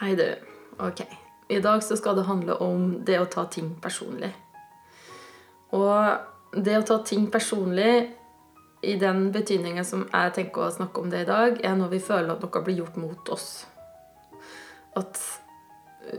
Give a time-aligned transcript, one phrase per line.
[0.00, 0.34] Hei, du.
[0.78, 1.00] Ok.
[1.48, 4.30] I dag så skal det handle om det å ta ting personlig.
[5.76, 8.06] Og det å ta ting personlig
[8.80, 11.98] i den betydningen som jeg tenker å snakke om det i dag, er når vi
[12.06, 13.50] føler at noe blir gjort mot oss.
[14.96, 15.20] At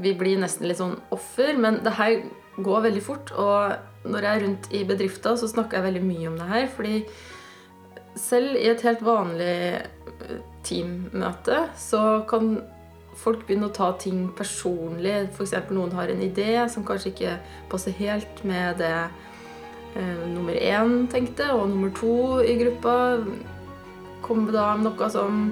[0.00, 2.16] vi blir nesten litt sånn offer, men det her
[2.56, 3.34] går veldig fort.
[3.36, 6.70] Og når jeg er rundt i bedrifter, så snakker jeg veldig mye om det her.
[6.78, 7.02] Fordi
[8.16, 12.54] selv i et helt vanlig eh, teammøte så kan
[13.16, 15.30] folk begynner å ta ting personlig.
[15.32, 15.54] F.eks.
[15.74, 17.36] noen har en idé som kanskje ikke
[17.72, 18.94] passer helt med det
[19.96, 22.96] eh, nummer én tenkte, og nummer to i gruppa
[24.26, 25.50] kommer da med noe som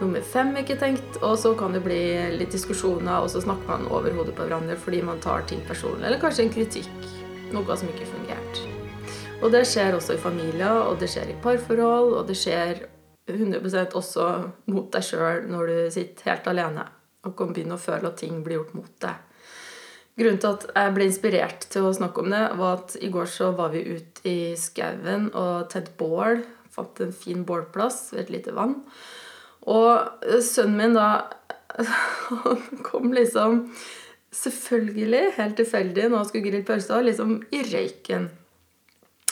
[0.00, 2.02] nummer fem ikke tenkt, og så kan det bli
[2.38, 6.06] litt diskusjoner, og så snakker man over hodet på hverandre fordi man tar ting personlig,
[6.08, 7.08] eller kanskje en kritikk.
[7.50, 8.68] Noe som ikke fungerte.
[9.40, 12.84] Og det skjer også i familier, og det skjer i parforhold, og det skjer
[13.36, 14.26] 100% også
[14.72, 16.86] mot deg sjøl når du sitter helt alene
[17.26, 19.26] og kan begynne å føle at ting blir gjort mot deg.
[20.20, 23.28] Grunnen til at jeg ble inspirert til å snakke om det, var at i går
[23.30, 26.42] så var vi ute i skauen og tente bål.
[26.70, 28.76] Fant en fin bålplass ved et lite vann.
[29.70, 31.08] Og sønnen min da
[32.44, 33.66] Han kom liksom
[34.30, 38.28] Selvfølgelig, helt tilfeldig, når han skulle grille pølser, liksom i røyken.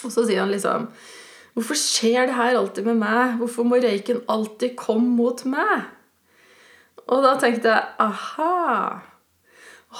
[0.03, 0.89] Og så sier han liksom
[1.59, 3.33] Hvorfor skjer det her alltid med meg?
[3.41, 5.89] Hvorfor må røyken alltid komme mot meg?
[7.11, 9.01] Og da tenkte jeg aha.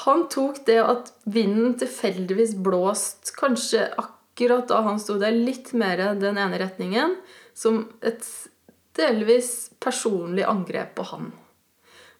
[0.05, 5.99] Han tok det at vinden tilfeldigvis blåst kanskje akkurat da han sto der, litt mer
[6.21, 7.17] den ene retningen,
[7.59, 8.23] som et
[8.95, 11.33] delvis personlig angrep på han.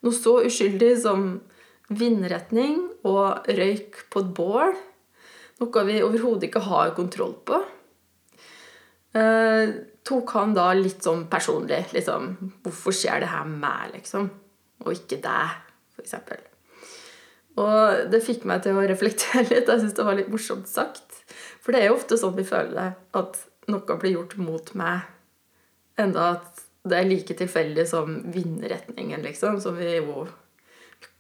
[0.03, 1.29] Noe så uskyldig som
[1.95, 4.79] vindretning og røyk på et bål.
[5.63, 7.63] Noe vi overhodet ikke har kontroll på.
[9.17, 9.71] Eh,
[10.05, 11.87] tok han da litt sånn personlig.
[11.97, 12.31] Liksom,
[12.65, 14.29] hvorfor skjer det her meg, liksom?
[14.85, 15.59] Og ikke deg,
[15.97, 16.17] f.eks.
[17.59, 19.69] Og det fikk meg til å reflektere litt.
[19.69, 21.23] Jeg syns det var litt morsomt sagt.
[21.63, 22.89] For det er jo ofte sånn vi føler det,
[23.19, 25.09] at noe blir gjort mot meg.
[25.99, 29.59] Enda at det er like tilfeldig som vindretningen, liksom.
[29.61, 30.29] Som vi jo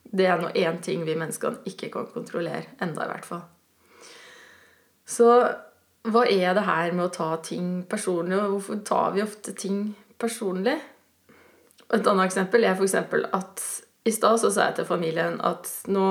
[0.09, 2.65] Det er nå én ting vi menneskene ikke kan kontrollere.
[2.81, 3.43] Enda, i hvert fall.
[5.05, 5.27] Så
[6.07, 9.83] hva er det her med å ta ting personlig, og hvorfor tar vi ofte ting
[10.21, 10.79] personlig?
[11.89, 12.95] Et annet eksempel er f.eks.
[13.35, 13.65] at
[14.09, 16.09] i stad så sa jeg til familien at nå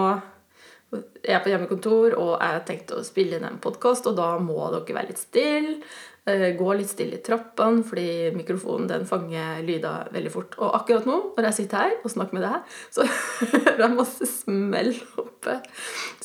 [0.96, 4.70] er på hjemmekontor og jeg har tenkt å spille inn en podkast, og da må
[4.72, 5.82] dere være litt stille.
[6.28, 10.58] Eh, gå litt stille i trappene, fordi mikrofonen den fanger lyder veldig fort.
[10.60, 13.06] Og akkurat nå, når jeg sitter her og snakker med deg, så
[13.54, 14.92] hører jeg masse smell
[15.24, 15.56] oppe.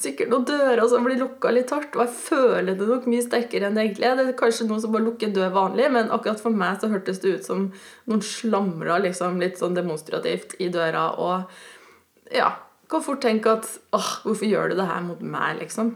[0.02, 3.70] Sikkert noen dører som blir lukka litt hardt, og jeg føler det nok mye sterkere
[3.70, 4.18] enn det egentlig er.
[4.18, 6.90] Det er kanskje noen som bare lukker en dør vanlig, men akkurat for meg så
[6.90, 7.68] hørtes det ut som
[8.10, 11.12] noen slamra liksom, litt sånn demonstrativt i døra.
[11.22, 12.50] Og ja,
[12.92, 15.94] kan fort tenke at åh, hvorfor gjør du det her mot meg, liksom?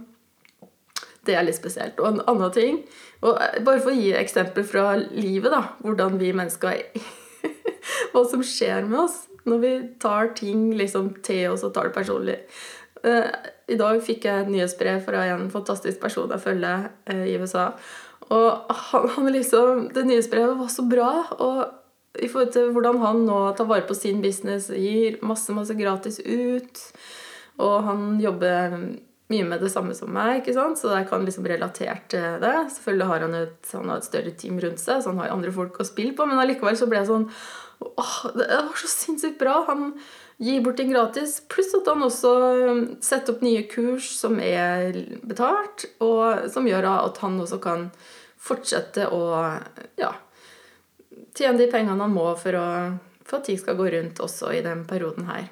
[1.26, 1.98] Det er litt spesielt.
[2.00, 2.80] Og en annen ting
[3.24, 5.62] og eh, Bare for å gi eksempel fra livet, da.
[5.82, 6.84] Hvordan vi mennesker
[8.12, 11.94] Hva som skjer med oss når vi tar ting liksom til oss og tar det
[11.94, 12.34] personlig.
[13.06, 13.28] Eh,
[13.70, 17.68] I dag fikk jeg et nyhetsbrev fra en fantastisk person jeg følger eh, i USA.
[18.34, 21.10] Og han, han liksom, det nyhetsbrevet var så bra.
[21.38, 21.60] Og
[22.22, 26.21] i forhold til hvordan han nå tar vare på sin business, gir masse, masse gratis
[26.25, 26.81] ut.
[27.62, 28.77] Og han jobber
[29.32, 30.78] mye med det samme som meg, ikke sant?
[30.78, 32.54] så jeg kan liksom relatere til det.
[32.77, 35.54] Selvfølgelig har han et, han har et større team rundt seg, så han har andre
[35.54, 37.27] folk å spille på, men allikevel så ble jeg sånn
[37.82, 39.59] åh, Det var så sinnssykt bra!
[39.71, 39.91] Han
[40.43, 42.33] gir bort ting gratis, pluss at han også
[42.69, 47.88] um, setter opp nye kurs som er betalt, og som gjør at han også kan
[48.47, 49.22] fortsette å
[49.98, 50.12] ja,
[51.36, 52.66] tjene de pengene han må for, å,
[53.26, 55.50] for at ting skal gå rundt også i den perioden her.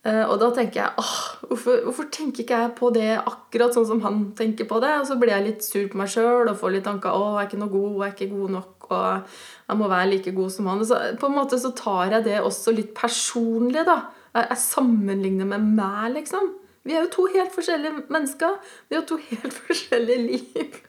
[0.00, 1.16] Eh, og da tenker jeg åh,
[1.50, 4.94] hvorfor, hvorfor, tenker ikke jeg på det akkurat sånn som han tenker på det?
[5.02, 7.42] Og så blir jeg litt sur på meg sjøl og får litt tanker å, jeg
[7.42, 8.76] er ikke noe god, jeg er ikke god nok.
[8.90, 9.34] og
[9.70, 10.86] jeg må være like god som han.
[10.88, 13.84] Så, på en måte så tar jeg det også litt personlig.
[13.86, 13.98] da.
[14.32, 16.54] Jeg, jeg sammenligner med meg, liksom.
[16.88, 18.56] Vi er jo to helt forskjellige mennesker.
[18.88, 20.80] Vi har to helt forskjellige liv.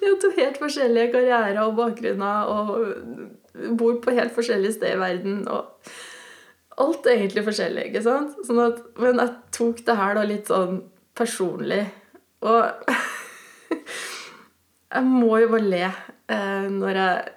[0.00, 3.47] Vi har to helt forskjellige karrierer og bakgrunner og
[3.78, 5.40] bor på helt forskjellige steder i verden.
[5.48, 5.90] og
[6.78, 8.36] Alt er egentlig forskjellig, ikke sant?
[8.46, 10.82] Sånn at, men jeg tok det her da litt sånn
[11.18, 11.82] personlig.
[12.46, 12.92] Og
[14.94, 17.32] jeg må jo bare le eh, når jeg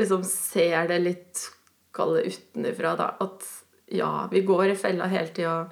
[0.00, 1.48] liksom ser det litt
[1.92, 3.10] Kall utenfra, da.
[3.20, 3.44] At
[3.92, 5.66] ja, vi går i fella hele tida.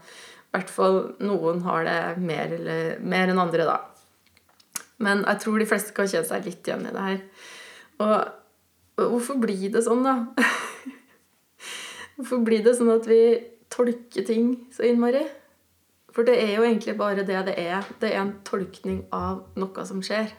[0.51, 3.79] I hvert fall noen har det mer, eller, mer enn andre, da.
[5.01, 7.23] Men jeg tror de fleste kan kjenne seg litt igjen i det her.
[8.05, 8.15] Og
[9.09, 10.17] hvorfor blir det sånn, da?
[12.21, 13.23] Hvorfor blir det sånn at vi
[13.73, 15.23] tolker ting så innmari.
[16.11, 17.87] For det er jo egentlig bare det det er.
[18.01, 20.33] Det er en tolkning av noe som skjer.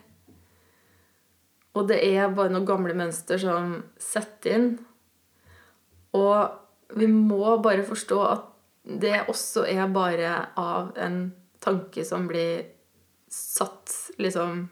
[1.71, 4.69] Og det er bare noen gamle mønster som setter inn.
[6.17, 8.47] Og vi må bare forstå at
[8.83, 11.31] det også er bare av en
[11.63, 12.65] tanke som blir
[13.31, 14.65] satt liksom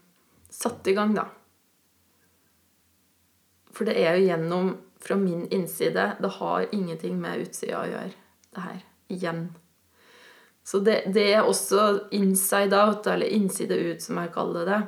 [0.50, 1.30] satt i gang, da.
[3.80, 6.18] For det er jo gjennom fra min innside.
[6.20, 8.16] Det har ingenting med utsida å gjøre,
[8.52, 8.80] det her.
[9.10, 9.46] Igjen.
[10.68, 14.80] Så det, det, er også inside out, eller innside ut, som jeg kaller det.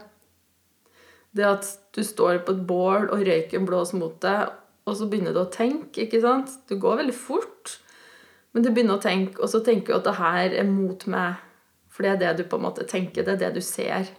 [1.32, 4.52] Det at du står på et bål, og røyken blåser mot deg,
[4.84, 6.04] og så begynner du å tenke.
[6.04, 6.52] ikke sant?
[6.68, 7.78] Du går veldig fort,
[8.52, 11.40] men du begynner å tenke, og så tenker du at det her er mot meg.
[11.88, 14.12] For det er det du på en måte tenker, det er det du ser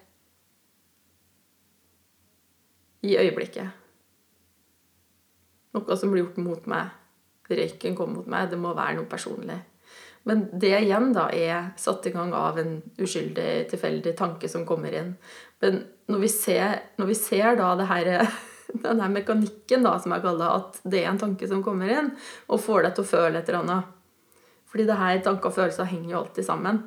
[3.05, 3.82] i øyeblikket.
[5.73, 6.93] Noe som blir gjort mot meg.
[7.53, 8.51] Røyken kom mot meg.
[8.51, 9.59] Det må være noe personlig.
[10.29, 14.95] Men det igjen da er satt i gang av en uskyldig, tilfeldig tanke som kommer
[14.95, 15.17] inn.
[15.65, 15.83] Men
[16.13, 18.13] når vi ser, når vi ser da det her,
[18.87, 22.13] denne mekanikken, da, som jeg kaller at det er en tanke som kommer inn,
[22.47, 23.99] og får deg til å føle et eller annet
[24.71, 26.85] Fordi det her tanker og følelser henger jo alltid sammen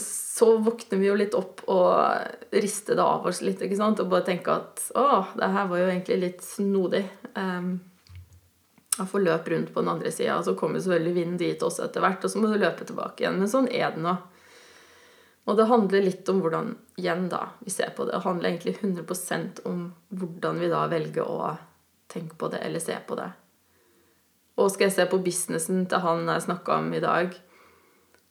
[0.00, 3.62] så våkner vi jo litt opp og rister det av oss litt.
[3.62, 4.00] ikke sant?
[4.02, 7.04] Og bare tenker at å, det her var jo egentlig litt snodig.
[7.38, 7.74] Um,
[8.94, 11.88] jeg får løpe rundt på den andre sida, og så kommer selvfølgelig vinden dit også
[11.88, 12.24] etter hvert.
[12.24, 13.40] Og så må du løpe tilbake igjen.
[13.40, 14.14] Men sånn er det nå.
[15.44, 18.14] Og det handler litt om hvordan igjen da, vi ser på det.
[18.14, 21.56] Det handler egentlig 100% om hvordan vi da velger å
[22.08, 23.28] tenke på det eller se på det.
[24.54, 27.34] Og skal jeg se på businessen til han jeg snakka om i dag,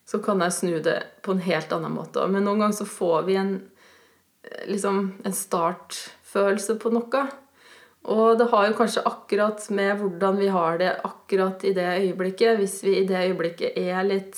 [0.07, 2.23] så kan jeg snu det på en helt annen måte.
[2.31, 3.53] Men noen ganger så får vi en,
[4.43, 7.27] eh, liksom, en startfølelse på noe.
[8.11, 12.57] Og det har jo kanskje akkurat med hvordan vi har det akkurat i det øyeblikket.
[12.59, 14.35] Hvis vi i det øyeblikket er litt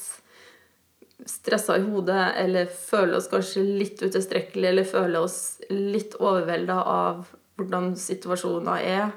[1.26, 5.38] stressa i hodet, eller føler oss kanskje litt utilstrekkelige, eller føler oss
[5.72, 7.26] litt overvelda av
[7.58, 9.10] hvordan situasjonen er,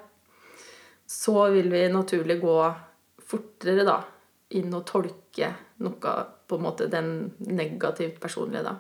[1.09, 2.59] så vil vi naturlig gå
[3.29, 4.01] fortere da,
[4.57, 5.53] inn og tolke
[5.85, 6.13] noe
[6.49, 8.79] på en måte den negativt personlige, da.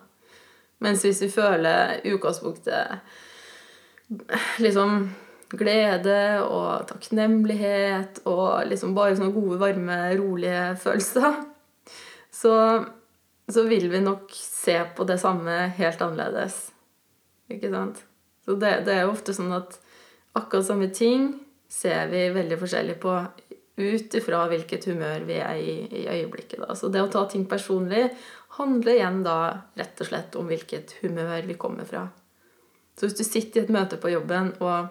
[0.85, 3.03] Mens hvis vi føler utgangspunktet
[4.63, 5.11] liksom
[5.57, 11.41] glede og takknemlighet og liksom bare sånne gode, varme, rolige følelser,
[12.41, 12.55] så,
[13.49, 16.61] så vil vi nok se på det samme helt annerledes.
[17.49, 18.03] Ikke sant?
[18.45, 19.79] Så det, det er jo ofte sånn at
[20.37, 21.33] akkurat samme ting
[21.69, 23.15] ser vi veldig forskjellig på
[23.79, 26.61] ut ifra hvilket humør vi er i i øyeblikket.
[26.65, 26.75] Da.
[26.75, 28.09] Så det å ta ting personlig
[28.59, 29.39] handler igjen da
[29.79, 32.09] rett og slett om hvilket humør vi kommer fra.
[32.99, 34.89] Så hvis du sitter i et møte på jobben, og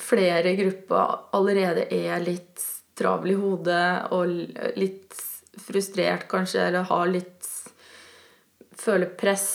[0.00, 2.62] flere grupper allerede er litt
[2.98, 4.30] travle i hodet og
[4.78, 5.16] litt
[5.60, 7.48] frustrert kanskje, eller har litt
[8.80, 9.50] Føler press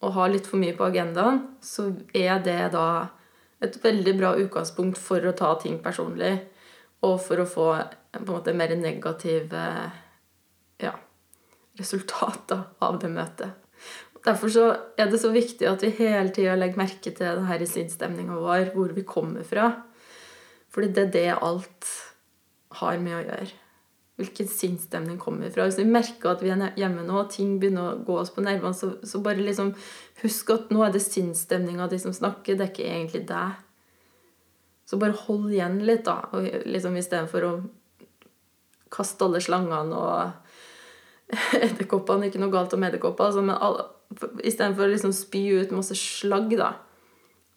[0.00, 3.10] og har litt for mye på agendaen, så er det da
[3.60, 6.38] et veldig bra utgangspunkt for å ta ting personlig.
[7.04, 9.64] Og for å få på en måte mer negative
[10.80, 10.94] ja,
[11.78, 13.67] resultater av det møtet.
[14.26, 14.64] Derfor så
[14.98, 18.40] er det så viktig at vi hele tida legger merke til det her i sinnsstemninga
[18.42, 19.70] vår, hvor vi kommer fra.
[20.74, 21.94] Fordi det er det alt
[22.80, 23.54] har med å gjøre
[24.18, 25.68] hvilken sinnsstemning kommer fra.
[25.68, 28.42] Hvis vi merker at vi er hjemme nå, og ting begynner å gå oss på
[28.42, 29.70] nervene, så, så, bare liksom
[30.24, 33.60] husk at nå er det sinnsstemninga de som snakker, det er ikke egentlig deg.
[34.90, 37.52] Så bare hold igjen litt, da, og liksom istedenfor å
[38.90, 41.28] kaste alle slangene og
[41.60, 43.54] edderkoppene Ikke noe galt om edderkopper, altså, men
[44.16, 46.72] istedenfor å liksom spy ut masse slagg, da,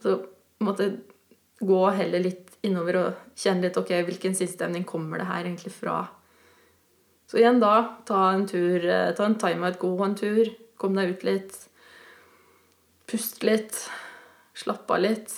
[0.04, 0.18] så
[0.62, 0.92] måtte
[1.62, 6.04] gå heller litt innover og kjenne litt ok, hvilken sinnsstemning kommer det her egentlig fra.
[7.30, 11.14] Så igjen da, ta en tur, eh, ta en timeout, gå en tur, kom deg
[11.16, 11.58] ut litt.
[13.08, 13.78] Pust litt,
[14.54, 15.32] slapp av litt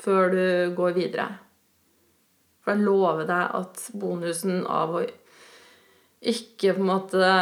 [0.00, 1.26] før du går videre.
[2.64, 5.04] For jeg lover deg at bonusen av å
[6.24, 7.32] ikke på en måte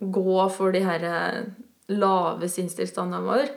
[0.00, 1.06] gå for de her
[1.88, 3.48] lave sinnstilstandene våre,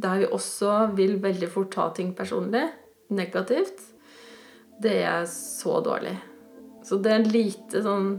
[0.00, 2.64] der vi også vil veldig fort ta ting personlig,
[3.10, 3.82] negativt,
[4.80, 6.14] det er så dårlig.
[6.86, 8.12] Så det er en lite sånn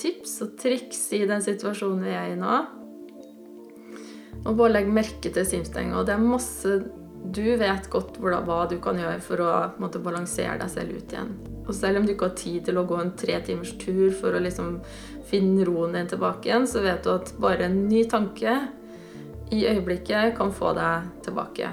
[0.00, 2.60] tips og triks i den situasjonen vi er i nå.
[4.46, 6.04] Og bare legg merke til simstenga.
[6.06, 6.78] Det er masse
[7.26, 9.52] Du vet godt hva du kan gjøre for å
[9.82, 11.32] måte, balansere deg selv ut igjen.
[11.66, 14.36] Og selv om du ikke har tid til å gå en tre timers tur for
[14.36, 14.76] å liksom
[15.26, 18.54] finne roen din tilbake igjen, så vet du at bare en ny tanke
[19.54, 21.70] i øyeblikket kan få deg tilbake.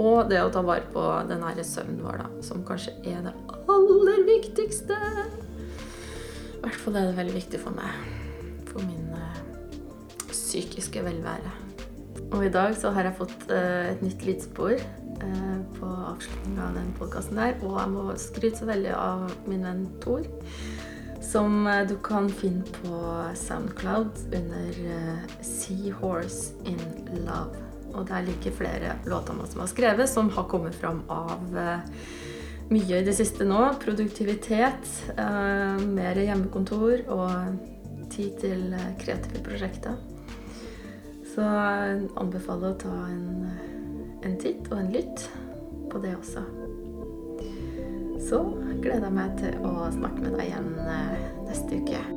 [0.00, 3.32] Og det å ta vare på den nære søvnen vår, da, som kanskje er det
[3.72, 4.96] aller viktigste.
[6.56, 7.94] I hvert fall er det veldig viktig for meg.
[8.68, 9.40] For min uh,
[10.32, 11.54] psykiske velvære.
[12.26, 16.76] Og i dag så har jeg fått uh, et nytt lydspor uh, på avslutninga av
[16.76, 17.56] den podkasten der.
[17.62, 20.28] Og jeg må skryte så veldig av min venn Tor
[21.26, 23.00] som du kan finne på
[23.34, 24.82] Soundcloud under
[25.42, 26.80] Seahorse in
[27.26, 27.66] Love.
[27.96, 31.78] Og der ligger flere låter som har skrevet, som har kommet fram av eh,
[32.68, 33.62] mye i det siste nå.
[33.80, 39.96] Produktivitet, eh, mer hjemmekontor og tid til eh, kreative prosjekter.
[41.32, 41.46] Så
[42.16, 43.48] anbefaler å ta en,
[44.24, 45.28] en titt og en lytt
[45.92, 46.65] på det også.
[48.22, 48.42] Så
[48.82, 50.70] gleder jeg meg til å snakke med deg igjen
[51.46, 52.15] neste uke.